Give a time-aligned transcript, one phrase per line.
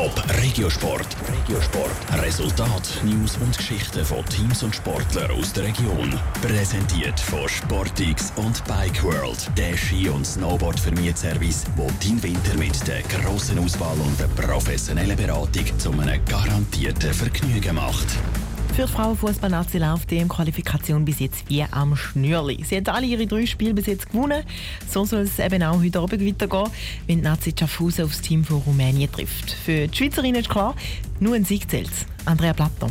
[0.00, 1.14] Top Regiosport.
[1.28, 2.22] Regiosport.
[2.22, 6.18] Resultat, News und Geschichten von Teams und Sportlern aus der Region.
[6.40, 9.50] Präsentiert von Sportix und Bike World.
[9.58, 10.78] Der Ski- und snowboard
[11.14, 17.12] service wo dein Winter mit der grossen Auswahl und der professionellen Beratung zu einem garantierten
[17.12, 18.06] Vergnügen macht.
[18.74, 22.64] Für die Frauenfußballnazi läuft die EM-Qualifikation bis jetzt wie am Schnürli.
[22.64, 24.42] Sie hat alle ihre drei Spiele bis jetzt gewonnen.
[24.88, 26.70] So soll es eben auch heute Abend weitergehen,
[27.06, 29.50] wenn die Nazi Schaffhausen aufs Team von Rumänien trifft.
[29.50, 30.74] Für die Schweizerinnen ist klar,
[31.18, 31.90] nur ein Sieg zählt.
[32.24, 32.88] Andrea Platter.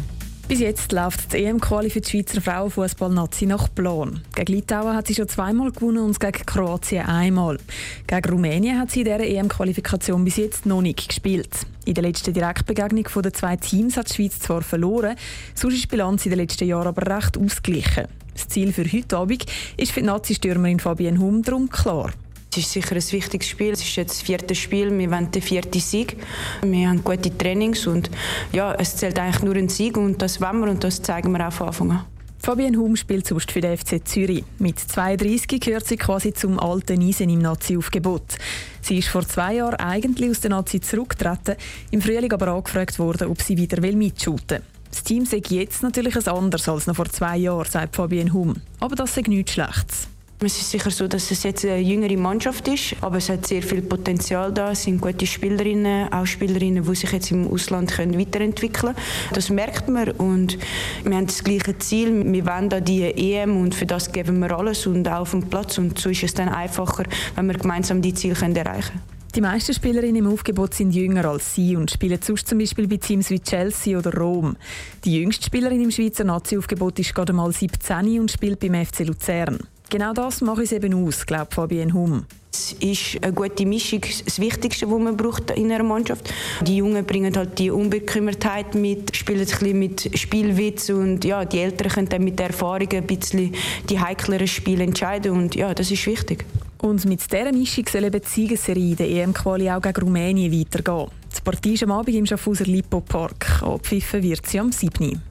[0.49, 4.21] Bis jetzt läuft die EM-Quali für die Schweizer Frauenfußball-Nazi nach Plan.
[4.35, 7.59] Gegen Litauen hat sie schon zweimal gewonnen und gegen Kroatien einmal.
[8.07, 11.52] Gegen Rumänien hat sie in dieser EM-Qualifikation bis jetzt noch nicht gespielt.
[11.89, 15.16] In der letzten Direktbegegnung der zwei Teams hat die Schweiz zwar verloren,
[15.55, 18.05] sonst ist die Bilanz in den letzten Jahren aber recht ausgeglichen.
[18.31, 22.12] Das Ziel für heute Abend ist für die Nazi-Stürmerin Fabienne Hum darum klar.
[22.52, 23.71] Es ist sicher ein wichtiges Spiel.
[23.71, 24.95] Es ist jetzt das vierte Spiel.
[24.95, 26.17] Wir wollen den vierten Sieg.
[26.62, 28.12] Wir haben gute Trainings und
[28.51, 31.48] ja, es zählt eigentlich nur ein Sieg und das wollen wir und das zeigen wir
[31.48, 32.05] auch von Anfang an.
[32.41, 34.45] Fabienne Hum spielt sonst für den FC Zürich.
[34.59, 38.37] Mit 32 gehört sie quasi zum alten Eisen im Nazi-Aufgebot.
[38.81, 41.55] Sie ist vor zwei Jahren eigentlich aus der Nazi zurückgetreten,
[41.91, 44.65] im Frühling aber angefragt worden, ob sie wieder mitshooten will.
[44.90, 48.55] Das Team sieht jetzt natürlich ein anderes als noch vor zwei Jahren, sagt Fabienne Hum.
[48.79, 50.07] Aber das ist nichts Schlechtes.
[50.41, 53.62] Es ist sicher so, dass es jetzt eine jüngere Mannschaft ist, aber es hat sehr
[53.62, 54.71] viel Potenzial da.
[54.71, 59.05] Es sind gute Spielerinnen, auch Spielerinnen, die sich jetzt im Ausland können weiterentwickeln können.
[59.34, 60.57] Das merkt man und
[61.04, 62.23] wir haben das gleiche Ziel.
[62.31, 65.50] Wir wollen da die EM und für das geben wir alles und auch auf dem
[65.50, 67.03] Platz und so ist es dann einfacher,
[67.35, 69.19] wenn wir gemeinsam die Ziele erreichen können.
[69.35, 72.96] Die meisten Spielerinnen im Aufgebot sind jünger als sie und spielen sonst zum Beispiel bei
[72.96, 74.56] Teams wie Chelsea oder Rom.
[75.03, 79.59] Die jüngste Spielerin im Schweizer Nazi-Aufgebot ist gerade mal 17 und spielt beim FC Luzern.
[79.90, 82.25] Genau das macht es eben aus, glaubt Fabienne Hum.
[82.53, 86.31] Es ist eine gute Mischung, das Wichtigste, was man braucht in einer Mannschaft.
[86.62, 91.59] Die Jungen bringen halt die Unbekümmertheit mit, spielen ein bisschen mit Spielwitz und ja, die
[91.59, 93.56] Älteren können dann mit der Erfahrung ein bisschen
[93.90, 96.46] die heikleren Spiele entscheiden und ja, das ist wichtig.
[96.81, 101.08] Und mit dieser Mischung soll eben die Siegesserie der EM-Quali auch gegen Rumänien weitergehen.
[101.31, 103.64] Das Partie ist am Abend im Schaffhauser Lipo Park.
[103.64, 105.28] Abpfiffen wird sie am 7.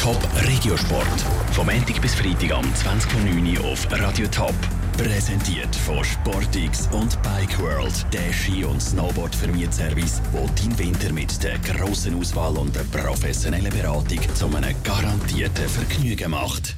[0.00, 0.16] Top
[0.48, 1.20] Regiosport.
[1.52, 3.60] Vom Montag bis Freitag am 20.09.
[3.70, 4.54] auf Radio Top.
[4.96, 11.58] Präsentiert von Sportix und Bike World, der Ski- und Snowboard-Vermietservice, wo dein Winter mit der
[11.58, 16.76] grossen Auswahl und der professionellen Beratung zu einem garantierten Vergnügen macht.